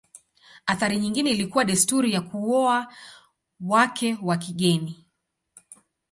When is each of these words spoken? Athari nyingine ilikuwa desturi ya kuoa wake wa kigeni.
Athari 0.65 0.99
nyingine 0.99 1.31
ilikuwa 1.31 1.65
desturi 1.65 2.13
ya 2.13 2.21
kuoa 2.21 2.93
wake 3.61 4.17
wa 4.21 4.37
kigeni. 4.37 5.05